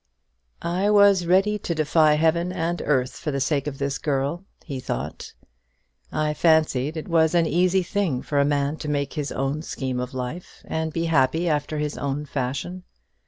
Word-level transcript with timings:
"I 0.63 0.89
was 0.89 1.27
ready 1.27 1.59
to 1.59 1.75
defy 1.75 2.15
heaven 2.15 2.51
and 2.51 2.81
earth 2.83 3.13
for 3.17 3.29
the 3.29 3.39
sake 3.39 3.67
of 3.67 3.77
this 3.77 3.99
girl," 3.99 4.43
he 4.65 4.79
thought. 4.79 5.33
"I 6.11 6.33
fancied 6.33 6.97
it 6.97 7.07
was 7.07 7.35
an 7.35 7.45
easy 7.45 7.83
thing 7.83 8.23
for 8.23 8.39
a 8.39 8.43
man 8.43 8.77
to 8.77 8.89
make 8.89 9.13
his 9.13 9.31
own 9.31 9.61
scheme 9.61 9.99
of 9.99 10.15
life, 10.15 10.63
and 10.65 10.91
be 10.91 11.05
happy 11.05 11.47
after 11.47 11.77
his 11.77 11.99
own 11.99 12.25
fashion. 12.25 12.81